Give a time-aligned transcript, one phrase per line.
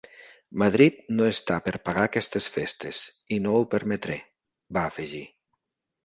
[0.61, 3.01] “Madrid no està per pagar aquestes festes
[3.37, 4.17] i no ho permetré”,
[4.79, 5.21] va afegir.